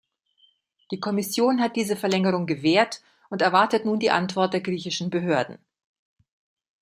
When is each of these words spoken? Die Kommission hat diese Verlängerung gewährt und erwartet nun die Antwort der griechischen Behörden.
Die 0.89 0.99
Kommission 0.99 1.61
hat 1.61 1.75
diese 1.75 1.95
Verlängerung 1.95 2.47
gewährt 2.47 3.03
und 3.29 3.43
erwartet 3.43 3.85
nun 3.85 3.99
die 3.99 4.09
Antwort 4.09 4.51
der 4.51 4.61
griechischen 4.61 5.11
Behörden. 5.11 5.59